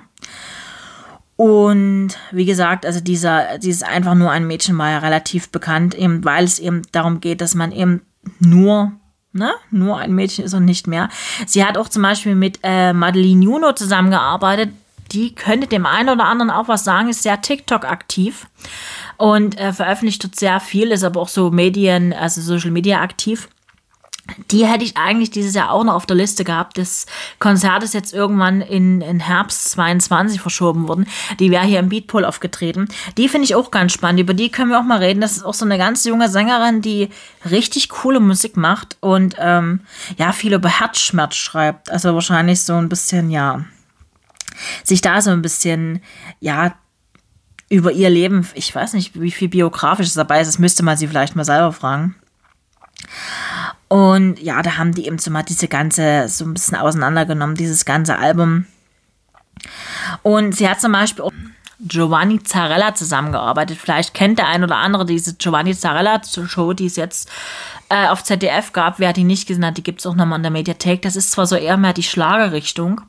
Und 1.35 2.17
wie 2.31 2.45
gesagt, 2.45 2.85
also 2.85 2.99
dieser, 2.99 3.59
dieses 3.59 3.83
einfach 3.83 4.13
nur 4.13 4.29
ein 4.29 4.45
Mädchen 4.45 4.77
war 4.77 4.89
ja 4.89 4.97
relativ 4.97 5.49
bekannt, 5.49 5.95
eben 5.95 6.25
weil 6.25 6.43
es 6.43 6.59
eben 6.59 6.81
darum 6.91 7.21
geht, 7.21 7.39
dass 7.39 7.55
man 7.55 7.71
eben 7.71 8.01
nur 8.39 8.91
Ne? 9.31 9.51
Nur 9.69 9.99
ein 9.99 10.13
Mädchen 10.13 10.43
ist 10.43 10.55
und 10.55 10.65
nicht 10.65 10.87
mehr. 10.87 11.07
Sie 11.45 11.63
hat 11.63 11.77
auch 11.77 11.87
zum 11.87 12.01
Beispiel 12.01 12.33
mit 12.33 12.59
äh, 12.63 12.93
Madeline 12.93 13.45
Juno 13.45 13.73
zusammengearbeitet. 13.73 14.71
Die 15.11 15.33
könnte 15.33 15.67
dem 15.67 15.85
einen 15.85 16.09
oder 16.09 16.25
anderen 16.25 16.51
auch 16.51 16.67
was 16.67 16.83
sagen, 16.83 17.09
ist 17.09 17.23
sehr 17.23 17.41
TikTok 17.41 17.85
aktiv 17.85 18.47
und 19.17 19.59
äh, 19.59 19.73
veröffentlicht 19.73 20.23
dort 20.23 20.35
sehr 20.35 20.59
viel, 20.59 20.91
ist 20.91 21.03
aber 21.03 21.19
auch 21.19 21.27
so 21.27 21.51
Medien, 21.51 22.13
also 22.13 22.41
Social 22.41 22.71
Media 22.71 23.01
aktiv. 23.01 23.49
Die 24.51 24.65
hätte 24.65 24.83
ich 24.83 24.97
eigentlich 24.97 25.31
dieses 25.31 25.55
Jahr 25.55 25.71
auch 25.71 25.83
noch 25.83 25.93
auf 25.93 26.05
der 26.05 26.15
Liste 26.15 26.43
gehabt. 26.43 26.77
Das 26.77 27.05
Konzert 27.39 27.83
ist 27.83 27.93
jetzt 27.93 28.13
irgendwann 28.13 28.61
in, 28.61 29.01
in 29.01 29.19
Herbst 29.19 29.71
22 29.71 30.39
verschoben 30.39 30.87
worden. 30.87 31.07
Die 31.39 31.51
wäre 31.51 31.65
hier 31.65 31.79
im 31.79 31.89
Beatpool 31.89 32.25
aufgetreten. 32.25 32.87
Die 33.17 33.27
finde 33.27 33.45
ich 33.45 33.55
auch 33.55 33.71
ganz 33.71 33.91
spannend. 33.91 34.21
Über 34.21 34.33
die 34.33 34.49
können 34.49 34.69
wir 34.69 34.79
auch 34.79 34.83
mal 34.83 34.99
reden. 34.99 35.21
Das 35.21 35.37
ist 35.37 35.43
auch 35.43 35.53
so 35.53 35.65
eine 35.65 35.77
ganz 35.77 36.03
junge 36.05 36.29
Sängerin, 36.29 36.81
die 36.81 37.09
richtig 37.49 37.89
coole 37.89 38.19
Musik 38.19 38.57
macht 38.57 38.97
und 38.99 39.35
ähm, 39.39 39.81
ja, 40.17 40.31
viel 40.31 40.53
über 40.53 40.69
Herzschmerz 40.69 41.35
schreibt. 41.35 41.89
Also 41.89 42.13
wahrscheinlich 42.13 42.61
so 42.61 42.75
ein 42.75 42.89
bisschen, 42.89 43.29
ja, 43.29 43.65
sich 44.83 45.01
da 45.01 45.21
so 45.21 45.31
ein 45.31 45.41
bisschen, 45.41 46.01
ja, 46.39 46.75
über 47.69 47.91
ihr 47.91 48.09
Leben, 48.09 48.47
ich 48.55 48.73
weiß 48.73 48.93
nicht, 48.93 49.19
wie 49.19 49.31
viel 49.31 49.47
biografisches 49.47 50.15
dabei 50.15 50.41
ist, 50.41 50.47
das 50.47 50.59
müsste 50.59 50.83
man 50.83 50.97
sie 50.97 51.07
vielleicht 51.07 51.35
mal 51.35 51.45
selber 51.45 51.71
fragen. 51.71 52.15
Und 53.87 54.39
ja, 54.39 54.61
da 54.61 54.77
haben 54.77 54.93
die 54.93 55.05
eben 55.05 55.19
so 55.19 55.31
mal 55.31 55.43
diese 55.43 55.67
ganze, 55.67 56.27
so 56.27 56.45
ein 56.45 56.53
bisschen 56.53 56.77
auseinandergenommen, 56.77 57.55
dieses 57.55 57.85
ganze 57.85 58.17
Album. 58.17 58.65
Und 60.23 60.55
sie 60.55 60.67
hat 60.67 60.81
zum 60.81 60.91
Beispiel 60.91 61.25
Giovanni 61.79 62.43
Zarella 62.43 62.93
zusammengearbeitet. 62.93 63.77
Vielleicht 63.77 64.13
kennt 64.13 64.39
der 64.39 64.47
ein 64.47 64.63
oder 64.63 64.77
andere 64.77 65.05
diese 65.05 65.35
Giovanni 65.35 65.73
Zarella 65.73 66.21
Show, 66.23 66.73
die 66.73 66.87
es 66.87 66.97
jetzt 66.97 67.29
äh, 67.87 68.07
auf 68.07 68.23
ZDF 68.23 68.73
gab. 68.73 68.99
Wer 68.99 69.13
die 69.13 69.23
nicht 69.23 69.47
gesehen 69.47 69.65
hat, 69.65 69.77
die 69.77 69.83
gibt 69.83 69.99
es 69.99 70.05
auch 70.05 70.15
nochmal 70.15 70.39
in 70.39 70.43
der 70.43 70.51
Mediathek. 70.51 71.01
Das 71.01 71.15
ist 71.15 71.31
zwar 71.31 71.47
so 71.47 71.55
eher 71.55 71.77
mehr 71.77 71.93
die 71.93 72.03
Schlagerrichtung, 72.03 73.01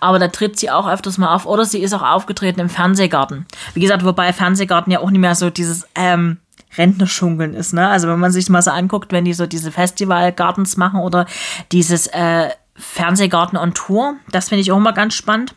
aber 0.00 0.18
da 0.18 0.28
tritt 0.28 0.58
sie 0.58 0.70
auch 0.70 0.88
öfters 0.88 1.16
mal 1.16 1.34
auf. 1.34 1.46
Oder 1.46 1.64
sie 1.64 1.80
ist 1.80 1.94
auch 1.94 2.02
aufgetreten 2.02 2.60
im 2.60 2.68
Fernsehgarten. 2.68 3.46
Wie 3.74 3.80
gesagt, 3.80 4.04
wobei 4.04 4.32
Fernsehgarten 4.32 4.92
ja 4.92 5.00
auch 5.00 5.10
nicht 5.10 5.20
mehr 5.20 5.34
so 5.34 5.48
dieses 5.48 5.86
ähm, 5.94 6.38
Rentnerschunkeln 6.76 7.54
ist. 7.54 7.72
Ne? 7.72 7.88
Also 7.88 8.08
wenn 8.08 8.20
man 8.20 8.32
sich 8.32 8.48
mal 8.48 8.62
so 8.62 8.70
anguckt, 8.70 9.12
wenn 9.12 9.24
die 9.24 9.34
so 9.34 9.46
diese 9.46 9.72
Festivalgartens 9.72 10.76
machen 10.76 11.00
oder 11.00 11.26
dieses 11.70 12.06
äh, 12.08 12.50
Fernsehgarten 12.76 13.58
on 13.58 13.74
Tour, 13.74 14.16
das 14.30 14.50
finde 14.50 14.62
ich 14.62 14.72
auch 14.72 14.76
immer 14.76 14.92
ganz 14.92 15.14
spannend. 15.14 15.54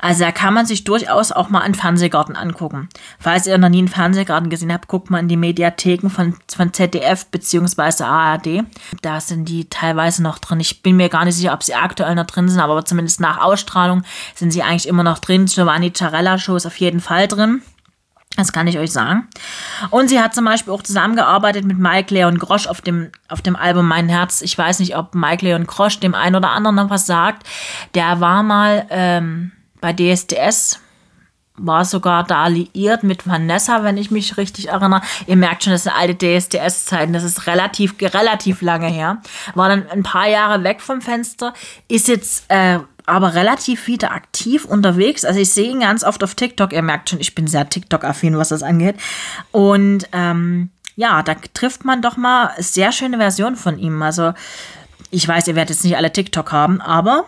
Also 0.00 0.24
da 0.24 0.32
kann 0.32 0.54
man 0.54 0.66
sich 0.66 0.84
durchaus 0.84 1.32
auch 1.32 1.50
mal 1.50 1.60
einen 1.60 1.74
Fernsehgarten 1.74 2.36
angucken. 2.36 2.88
Falls 3.18 3.46
ihr 3.46 3.58
noch 3.58 3.68
nie 3.68 3.78
einen 3.78 3.88
Fernsehgarten 3.88 4.50
gesehen 4.50 4.72
habt, 4.72 4.88
guckt 4.88 5.10
mal 5.10 5.18
in 5.18 5.28
die 5.28 5.36
Mediatheken 5.36 6.08
von, 6.08 6.36
von 6.54 6.72
ZDF 6.72 7.26
bzw. 7.26 8.04
ARD. 8.04 8.64
Da 9.02 9.20
sind 9.20 9.48
die 9.48 9.68
teilweise 9.68 10.22
noch 10.22 10.38
drin. 10.38 10.60
Ich 10.60 10.82
bin 10.82 10.96
mir 10.96 11.08
gar 11.08 11.24
nicht 11.24 11.36
sicher, 11.36 11.52
ob 11.52 11.62
sie 11.62 11.74
aktuell 11.74 12.14
noch 12.14 12.26
drin 12.26 12.48
sind, 12.48 12.60
aber 12.60 12.84
zumindest 12.84 13.20
nach 13.20 13.38
Ausstrahlung 13.38 14.02
sind 14.34 14.50
sie 14.52 14.62
eigentlich 14.62 14.88
immer 14.88 15.02
noch 15.02 15.18
drin. 15.18 15.46
Giovanni 15.46 15.92
Ciarella 15.92 16.38
Show 16.38 16.56
ist 16.56 16.66
auf 16.66 16.76
jeden 16.76 17.00
Fall 17.00 17.28
drin. 17.28 17.62
Das 18.36 18.52
kann 18.52 18.68
ich 18.68 18.78
euch 18.78 18.92
sagen. 18.92 19.28
Und 19.90 20.08
sie 20.08 20.20
hat 20.20 20.34
zum 20.34 20.44
Beispiel 20.44 20.72
auch 20.72 20.82
zusammengearbeitet 20.82 21.64
mit 21.64 21.78
Mike 21.78 22.14
Leon 22.14 22.38
Grosch 22.38 22.68
auf 22.68 22.80
dem, 22.80 23.10
auf 23.28 23.42
dem 23.42 23.56
Album 23.56 23.88
Mein 23.88 24.08
Herz. 24.08 24.40
Ich 24.40 24.56
weiß 24.56 24.78
nicht, 24.78 24.96
ob 24.96 25.14
Mike 25.14 25.44
Leon 25.44 25.66
Grosch 25.66 25.98
dem 25.98 26.14
einen 26.14 26.36
oder 26.36 26.50
anderen 26.50 26.76
noch 26.76 26.90
was 26.90 27.06
sagt. 27.06 27.46
Der 27.94 28.20
war 28.20 28.42
mal 28.42 28.86
ähm, 28.88 29.52
bei 29.80 29.92
DSDS 29.92 30.80
war 31.56 31.84
sogar 31.84 32.24
da 32.24 32.46
liiert 32.46 33.02
mit 33.02 33.26
Vanessa, 33.26 33.84
wenn 33.84 33.98
ich 33.98 34.10
mich 34.10 34.36
richtig 34.36 34.68
erinnere. 34.68 35.02
Ihr 35.26 35.36
merkt 35.36 35.64
schon, 35.64 35.72
das 35.72 35.84
sind 35.84 35.92
alte 35.92 36.16
DSDS-Zeiten. 36.16 37.12
Das 37.12 37.22
ist 37.22 37.46
relativ, 37.46 37.94
relativ 38.00 38.62
lange 38.62 38.88
her. 38.88 39.20
War 39.54 39.68
dann 39.68 39.88
ein 39.88 40.02
paar 40.02 40.28
Jahre 40.28 40.64
weg 40.64 40.80
vom 40.80 41.02
Fenster. 41.02 41.52
Ist 41.88 42.08
jetzt 42.08 42.44
äh, 42.48 42.78
aber 43.06 43.34
relativ 43.34 43.86
wieder 43.86 44.12
aktiv 44.12 44.64
unterwegs. 44.64 45.24
Also 45.24 45.40
ich 45.40 45.50
sehe 45.50 45.70
ihn 45.70 45.80
ganz 45.80 46.04
oft 46.04 46.22
auf 46.24 46.34
TikTok. 46.34 46.72
Ihr 46.72 46.82
merkt 46.82 47.10
schon, 47.10 47.20
ich 47.20 47.34
bin 47.34 47.46
sehr 47.46 47.68
TikTok-affin, 47.68 48.38
was 48.38 48.50
das 48.50 48.62
angeht. 48.62 48.96
Und 49.50 50.08
ähm, 50.12 50.70
ja, 50.96 51.22
da 51.22 51.34
trifft 51.34 51.84
man 51.84 52.02
doch 52.02 52.16
mal 52.16 52.52
sehr 52.58 52.92
schöne 52.92 53.18
Version 53.18 53.56
von 53.56 53.78
ihm. 53.78 54.00
Also 54.02 54.32
ich 55.10 55.26
weiß, 55.26 55.48
ihr 55.48 55.56
werdet 55.56 55.70
jetzt 55.70 55.84
nicht 55.84 55.96
alle 55.96 56.12
TikTok 56.12 56.52
haben, 56.52 56.80
aber 56.80 57.26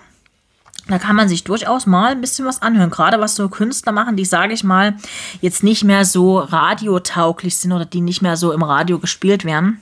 da 0.88 0.98
kann 0.98 1.14
man 1.14 1.28
sich 1.28 1.44
durchaus 1.44 1.86
mal 1.86 2.12
ein 2.12 2.20
bisschen 2.20 2.44
was 2.44 2.60
anhören. 2.60 2.90
Gerade 2.90 3.20
was 3.20 3.36
so 3.36 3.48
Künstler 3.48 3.92
machen, 3.92 4.16
die, 4.16 4.24
sage 4.24 4.52
ich 4.52 4.64
mal, 4.64 4.96
jetzt 5.40 5.62
nicht 5.62 5.84
mehr 5.84 6.04
so 6.04 6.38
radiotauglich 6.38 7.56
sind 7.56 7.72
oder 7.72 7.84
die 7.84 8.00
nicht 8.00 8.20
mehr 8.20 8.36
so 8.36 8.52
im 8.52 8.62
Radio 8.62 8.98
gespielt 8.98 9.44
werden. 9.44 9.80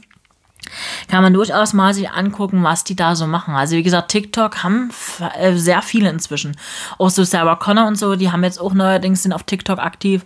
Kann 1.08 1.22
man 1.22 1.32
durchaus 1.32 1.72
mal 1.72 1.94
sich 1.94 2.10
angucken, 2.10 2.62
was 2.62 2.84
die 2.84 2.94
da 2.94 3.16
so 3.16 3.26
machen. 3.26 3.54
Also 3.54 3.76
wie 3.76 3.82
gesagt, 3.82 4.10
TikTok 4.10 4.62
haben 4.62 4.90
äh, 5.38 5.54
sehr 5.54 5.80
viele 5.80 6.10
inzwischen. 6.10 6.56
Auch 6.98 7.10
so 7.10 7.24
Sarah 7.24 7.56
Connor 7.56 7.86
und 7.86 7.96
so, 7.96 8.14
die 8.14 8.30
haben 8.30 8.44
jetzt 8.44 8.60
auch 8.60 8.74
neuerdings 8.74 9.22
sind 9.22 9.32
auf 9.32 9.42
TikTok 9.42 9.78
aktiv. 9.78 10.22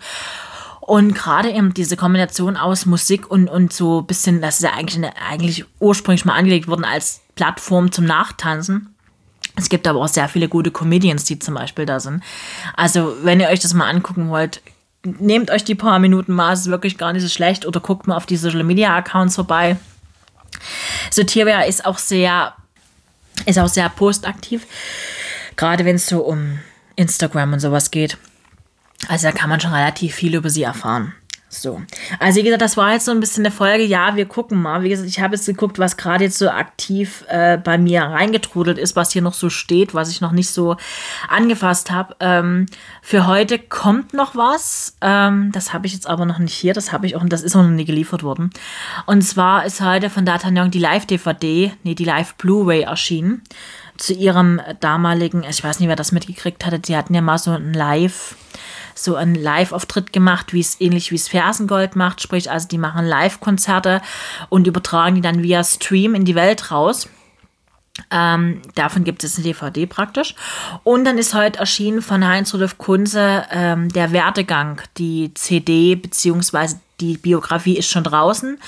Und 0.80 1.14
gerade 1.14 1.50
eben 1.50 1.72
diese 1.72 1.96
Kombination 1.96 2.56
aus 2.56 2.84
Musik 2.84 3.30
und, 3.30 3.48
und 3.48 3.72
so 3.72 4.00
ein 4.00 4.06
bisschen, 4.06 4.42
das 4.42 4.56
ist 4.56 4.64
ja 4.64 4.74
eigentlich, 4.74 5.12
eigentlich 5.30 5.64
ursprünglich 5.78 6.26
mal 6.26 6.34
angelegt 6.34 6.68
worden 6.68 6.84
als 6.84 7.22
Plattform 7.36 7.90
zum 7.90 8.04
Nachtanzen 8.04 8.93
es 9.56 9.68
gibt 9.68 9.86
aber 9.86 10.00
auch 10.00 10.08
sehr 10.08 10.28
viele 10.28 10.48
gute 10.48 10.70
Comedians, 10.70 11.24
die 11.24 11.38
zum 11.38 11.54
Beispiel 11.54 11.86
da 11.86 12.00
sind. 12.00 12.22
Also, 12.76 13.16
wenn 13.22 13.40
ihr 13.40 13.48
euch 13.48 13.60
das 13.60 13.74
mal 13.74 13.88
angucken 13.88 14.28
wollt, 14.28 14.60
nehmt 15.04 15.50
euch 15.50 15.64
die 15.64 15.74
paar 15.74 15.98
Minuten 15.98 16.32
mal, 16.32 16.52
es 16.52 16.60
ist 16.60 16.66
wirklich 16.68 16.98
gar 16.98 17.12
nicht 17.12 17.22
so 17.22 17.28
schlecht, 17.28 17.66
oder 17.66 17.80
guckt 17.80 18.06
mal 18.06 18.16
auf 18.16 18.26
die 18.26 18.36
Social 18.36 18.64
Media 18.64 18.96
Accounts 18.96 19.36
vorbei. 19.36 19.76
Sotiria 21.10 21.62
ist 21.62 21.84
auch 21.84 21.98
sehr, 21.98 22.54
ist 23.46 23.58
auch 23.58 23.68
sehr 23.68 23.88
postaktiv, 23.90 24.66
gerade 25.56 25.84
wenn 25.84 25.96
es 25.96 26.06
so 26.06 26.20
um 26.20 26.58
Instagram 26.96 27.52
und 27.52 27.60
sowas 27.60 27.90
geht. 27.90 28.16
Also 29.08 29.28
da 29.28 29.32
kann 29.32 29.50
man 29.50 29.60
schon 29.60 29.72
relativ 29.72 30.14
viel 30.14 30.34
über 30.34 30.50
sie 30.50 30.62
erfahren. 30.62 31.12
So. 31.54 31.80
Also, 32.18 32.40
wie 32.40 32.42
gesagt, 32.42 32.62
das 32.62 32.76
war 32.76 32.92
jetzt 32.92 33.04
so 33.04 33.12
ein 33.12 33.20
bisschen 33.20 33.46
eine 33.46 33.54
Folge. 33.54 33.84
Ja, 33.84 34.16
wir 34.16 34.26
gucken 34.26 34.60
mal. 34.60 34.82
Wie 34.82 34.88
gesagt, 34.88 35.08
ich 35.08 35.20
habe 35.20 35.36
jetzt 35.36 35.46
geguckt, 35.46 35.78
was 35.78 35.96
gerade 35.96 36.24
jetzt 36.24 36.38
so 36.38 36.50
aktiv 36.50 37.24
äh, 37.28 37.56
bei 37.56 37.78
mir 37.78 38.02
reingetrudelt 38.02 38.76
ist, 38.76 38.96
was 38.96 39.12
hier 39.12 39.22
noch 39.22 39.34
so 39.34 39.50
steht, 39.50 39.94
was 39.94 40.10
ich 40.10 40.20
noch 40.20 40.32
nicht 40.32 40.50
so 40.50 40.76
angefasst 41.28 41.90
habe. 41.90 42.16
Ähm, 42.20 42.66
für 43.02 43.26
heute 43.26 43.58
kommt 43.58 44.14
noch 44.14 44.34
was. 44.34 44.96
Ähm, 45.00 45.52
das 45.52 45.72
habe 45.72 45.86
ich 45.86 45.92
jetzt 45.92 46.08
aber 46.08 46.26
noch 46.26 46.38
nicht 46.38 46.54
hier. 46.54 46.74
Das 46.74 46.92
habe 46.92 47.06
ich 47.06 47.16
auch, 47.16 47.22
das 47.24 47.42
ist 47.42 47.54
noch 47.54 47.62
nie 47.62 47.84
geliefert 47.84 48.22
worden. 48.22 48.50
Und 49.06 49.22
zwar 49.22 49.64
ist 49.64 49.80
heute 49.80 50.10
von 50.10 50.26
D'Artagnan 50.26 50.68
die 50.68 50.78
Live-DVD, 50.80 51.72
nee, 51.84 51.94
die 51.94 52.04
Live-Blu-ray 52.04 52.82
erschienen. 52.82 53.42
Zu 53.96 54.12
ihrem 54.12 54.60
damaligen, 54.80 55.44
ich 55.48 55.62
weiß 55.62 55.78
nicht, 55.78 55.88
wer 55.88 55.94
das 55.94 56.10
mitgekriegt 56.10 56.66
hatte, 56.66 56.80
die 56.80 56.96
hatten 56.96 57.14
ja 57.14 57.20
mal 57.20 57.38
so 57.38 57.52
ein 57.52 57.72
Live- 57.72 58.34
so 58.94 59.16
einen 59.16 59.34
Live-Auftritt 59.34 60.12
gemacht, 60.12 60.52
wie 60.52 60.60
es 60.60 60.80
ähnlich 60.80 61.10
wie 61.10 61.16
es 61.16 61.28
Fersengold 61.28 61.96
macht. 61.96 62.20
Sprich, 62.20 62.50
also 62.50 62.68
die 62.68 62.78
machen 62.78 63.04
Live-Konzerte 63.04 64.00
und 64.48 64.66
übertragen 64.66 65.16
die 65.16 65.20
dann 65.20 65.42
via 65.42 65.62
Stream 65.64 66.14
in 66.14 66.24
die 66.24 66.34
Welt 66.34 66.70
raus. 66.70 67.08
Ähm, 68.10 68.60
davon 68.74 69.04
gibt 69.04 69.22
es 69.22 69.36
eine 69.36 69.44
DVD 69.44 69.86
praktisch. 69.86 70.34
Und 70.82 71.04
dann 71.04 71.18
ist 71.18 71.34
heute 71.34 71.60
erschienen 71.60 72.02
von 72.02 72.26
Heinz-Rudolf 72.26 72.78
Kunze 72.78 73.46
ähm, 73.50 73.88
der 73.90 74.12
Werdegang. 74.12 74.80
Die 74.98 75.32
CD 75.34 75.94
bzw. 75.94 76.74
die 77.00 77.16
Biografie 77.16 77.78
ist 77.78 77.88
schon 77.88 78.04
draußen. 78.04 78.58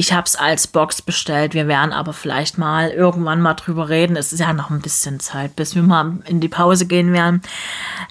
Ich 0.00 0.14
habe 0.14 0.24
es 0.24 0.34
als 0.34 0.66
Box 0.66 1.02
bestellt. 1.02 1.52
Wir 1.52 1.68
werden 1.68 1.92
aber 1.92 2.14
vielleicht 2.14 2.56
mal 2.56 2.88
irgendwann 2.88 3.42
mal 3.42 3.52
drüber 3.52 3.90
reden. 3.90 4.16
Es 4.16 4.32
ist 4.32 4.38
ja 4.38 4.54
noch 4.54 4.70
ein 4.70 4.80
bisschen 4.80 5.20
Zeit, 5.20 5.56
bis 5.56 5.74
wir 5.74 5.82
mal 5.82 6.20
in 6.24 6.40
die 6.40 6.48
Pause 6.48 6.86
gehen 6.86 7.12
werden. 7.12 7.42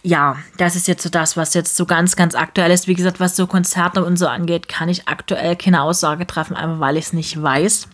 Ja, 0.03 0.35
das 0.57 0.75
ist 0.75 0.87
jetzt 0.87 1.01
so 1.01 1.09
das, 1.09 1.35
was 1.35 1.55
jetzt 1.55 1.75
so 1.75 1.87
ganz, 1.87 2.15
ganz 2.15 2.35
aktuell 2.35 2.69
ist. 2.69 2.87
Wie 2.87 2.93
gesagt, 2.93 3.19
was 3.19 3.35
so 3.35 3.47
Konzerte 3.47 4.05
und 4.05 4.17
so 4.17 4.27
angeht, 4.27 4.69
kann 4.69 4.87
ich 4.87 5.07
aktuell 5.07 5.55
keine 5.55 5.81
Aussage 5.81 6.27
treffen, 6.27 6.55
einfach 6.55 6.79
weil 6.79 6.95
ich 6.95 7.05
es 7.05 7.13
nicht 7.13 7.41
weiß. 7.41 7.87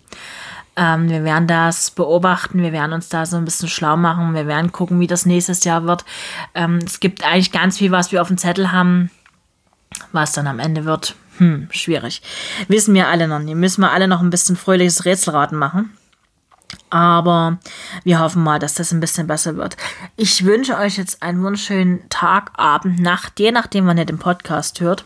Ähm, 0.76 1.08
wir 1.08 1.24
werden 1.24 1.48
das 1.48 1.90
beobachten, 1.90 2.62
wir 2.62 2.74
werden 2.74 2.92
uns 2.92 3.08
da 3.08 3.26
so 3.26 3.38
ein 3.38 3.46
bisschen 3.46 3.70
schlau 3.70 3.96
machen, 3.96 4.34
wir 4.34 4.46
werden 4.46 4.74
gucken, 4.74 5.00
wie 5.00 5.08
das 5.08 5.26
nächstes 5.26 5.64
Jahr 5.64 5.86
wird. 5.86 6.04
Ähm, 6.54 6.80
es 6.86 7.00
gibt 7.00 7.24
eigentlich 7.24 7.54
ganz 7.54 7.78
viel, 7.78 7.92
was 7.92 8.12
wir 8.12 8.22
auf 8.22 8.28
dem 8.28 8.38
Zettel 8.38 8.74
haben, 8.74 9.10
was 10.12 10.34
dann 10.34 10.48
am 10.48 10.60
Ende 10.60 10.84
wird. 10.84 11.16
Hm, 11.38 11.68
schwierig. 11.72 12.22
Wissen 12.68 12.94
wir 12.94 13.08
alle 13.08 13.28
noch 13.28 13.40
nicht. 13.40 13.56
Müssen 13.56 13.82
wir 13.82 13.92
alle 13.92 14.08
noch 14.08 14.22
ein 14.22 14.30
bisschen 14.30 14.56
fröhliches 14.56 15.06
Rätselraten 15.06 15.58
machen. 15.58 15.96
Aber 16.90 17.60
wir 18.04 18.20
hoffen 18.20 18.44
mal, 18.44 18.60
dass 18.60 18.76
das 18.76 18.92
ein 18.92 19.00
bisschen 19.00 19.28
besser 19.28 19.58
wird. 19.58 19.76
Ich 20.16 20.46
wünsche 20.46 20.78
euch 20.78 20.98
jetzt 20.98 21.22
einen 21.22 21.44
wunderschönen 21.44 22.08
Tag, 22.10 22.52
Abend, 22.58 23.00
Nacht, 23.00 23.40
je 23.40 23.52
nachdem, 23.52 23.86
wann 23.86 23.98
ihr 23.98 24.06
den 24.06 24.20
Podcast 24.20 24.80
hört. 24.80 25.06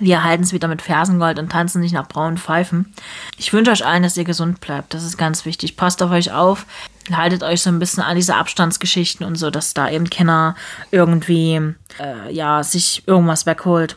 Wir 0.00 0.24
halten 0.24 0.42
es 0.42 0.52
wieder 0.52 0.68
mit 0.68 0.80
Fersengold 0.80 1.38
und 1.38 1.52
tanzen 1.52 1.80
nicht 1.80 1.92
nach 1.92 2.08
braunen 2.08 2.38
Pfeifen. 2.38 2.94
Ich 3.36 3.52
wünsche 3.52 3.70
euch 3.70 3.84
allen, 3.84 4.02
dass 4.02 4.16
ihr 4.16 4.24
gesund 4.24 4.60
bleibt. 4.60 4.94
Das 4.94 5.04
ist 5.04 5.18
ganz 5.18 5.44
wichtig. 5.44 5.76
Passt 5.76 6.02
auf 6.02 6.10
euch 6.10 6.32
auf. 6.32 6.66
Haltet 7.16 7.42
euch 7.42 7.62
so 7.62 7.70
ein 7.70 7.78
bisschen 7.78 8.02
an 8.02 8.16
diese 8.16 8.36
Abstandsgeschichten 8.36 9.26
und 9.26 9.36
so, 9.36 9.50
dass 9.50 9.74
da 9.74 9.88
eben 9.90 10.08
keiner 10.10 10.54
irgendwie, 10.90 11.60
äh, 12.00 12.32
ja, 12.32 12.62
sich 12.62 13.02
irgendwas 13.06 13.46
wegholt. 13.46 13.96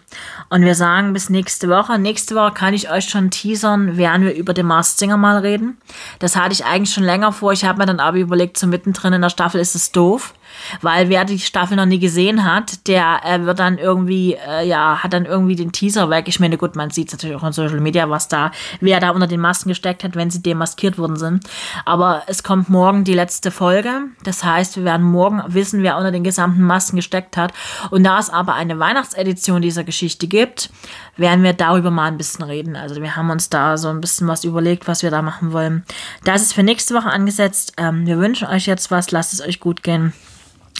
Und 0.50 0.64
wir 0.64 0.76
sagen 0.76 1.14
bis 1.14 1.30
nächste 1.30 1.70
Woche. 1.70 1.98
Nächste 2.00 2.36
Woche 2.36 2.54
kann 2.54 2.74
ich 2.74 2.90
euch 2.90 3.06
schon 3.06 3.32
teasern, 3.32 3.98
werden 3.98 4.26
wir 4.26 4.36
über 4.36 4.54
den 4.54 4.68
Mars 4.68 4.98
Singer 4.98 5.18
mal 5.18 5.38
reden. 5.40 5.78
Das 6.20 6.36
hatte 6.36 6.54
ich 6.54 6.66
eigentlich 6.66 6.94
schon 6.94 7.04
länger 7.04 7.32
vor. 7.32 7.54
Ich 7.54 7.66
habe 7.66 7.80
mir 7.80 7.86
dann 7.86 8.00
aber 8.00 8.18
überlegt, 8.18 8.58
so 8.58 8.68
mittendrin 8.68 9.14
in 9.14 9.22
der 9.22 9.30
Staffel 9.30 9.60
ist 9.60 9.76
es 9.76 9.92
doof. 9.92 10.34
Weil 10.82 11.10
wer 11.10 11.26
die 11.26 11.40
Staffel 11.40 11.78
noch 11.78 11.86
nie 11.86 12.00
gesehen 12.00 12.44
hat, 12.44 12.88
der 12.88 13.22
äh, 13.24 13.42
wird 13.46 13.60
dann 13.60 13.78
irgendwie, 13.78 14.34
äh, 14.34 14.68
ja, 14.68 15.04
hat 15.04 15.14
dann 15.14 15.26
irgendwie 15.26 15.56
den 15.56 15.72
Teaser 15.72 16.10
weg. 16.10 16.26
Ich 16.28 16.40
meine, 16.40 16.58
gut, 16.58 16.76
man 16.76 16.90
sieht 16.90 17.12
natürlich 17.12 17.36
auch 17.36 17.44
in 17.44 17.54
Social 17.54 17.80
Media, 17.80 18.10
was 18.10 18.28
da, 18.28 18.52
wer 18.80 19.00
da 19.00 19.12
unter 19.12 19.28
den 19.28 19.40
Masken 19.40 19.70
gesteckt 19.70 20.04
hat, 20.04 20.16
wenn 20.16 20.30
sie 20.30 20.42
demaskiert 20.42 20.98
worden 20.98 21.18
sind. 21.18 21.44
Aber 21.86 22.24
es 22.28 22.44
kommt 22.44 22.70
morgen 22.70 23.04
die 23.04 23.14
letzte 23.14 23.52
Folge. 23.52 24.02
Das 24.24 24.44
heißt, 24.44 24.78
wir 24.78 24.84
werden 24.86 25.06
morgen 25.06 25.42
wissen, 25.48 25.84
wer 25.84 25.98
unter 25.98 26.12
den 26.12 26.24
gesamten 26.24 26.64
Masken 26.64 26.98
gesteckt 26.98 27.38
hat. 27.38 27.54
Und 27.92 28.04
da 28.04 28.20
es 28.20 28.30
aber 28.30 28.56
eine 28.56 28.80
Weihnachtsedition 28.80 29.62
dieser 29.62 29.84
Geschichte 29.84 30.28
gibt, 30.28 30.70
werden 31.18 31.44
wir 31.44 31.54
darüber 31.54 31.92
mal 31.92 32.08
ein 32.08 32.18
bisschen 32.18 32.44
reden. 32.44 32.76
Also 32.76 33.02
wir 33.02 33.16
haben 33.16 33.30
uns 33.30 33.50
da 33.50 33.78
so 33.78 33.90
ein 33.90 34.02
bisschen 34.02 34.28
was 34.28 34.44
überlegt, 34.44 34.88
was 34.88 35.04
wir 35.04 35.12
da 35.12 35.22
machen 35.22 35.52
wollen. 35.52 35.86
Das 36.24 36.42
ist 36.42 36.54
für 36.54 36.64
nächste 36.64 36.94
Woche 36.94 37.10
angesetzt. 37.10 37.74
Ähm, 37.78 38.06
wir 38.06 38.18
wünschen 38.18 38.48
euch 38.48 38.66
jetzt 38.66 38.92
was. 38.92 39.12
Lasst 39.12 39.34
es 39.34 39.42
euch 39.42 39.60
gut 39.60 39.84
gehen. 39.84 40.14